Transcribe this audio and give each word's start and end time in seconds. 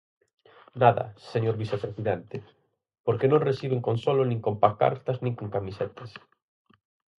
Nada, 0.81 1.05
señor 1.31 1.55
vicepresidente, 1.63 2.37
porque 3.05 3.29
non 3.31 3.45
reciben 3.49 3.85
consolo 3.87 4.21
nin 4.27 4.39
con 4.45 4.55
pancartas 4.63 5.17
nin 5.23 5.33
con 5.39 5.47
camisetas. 5.55 6.11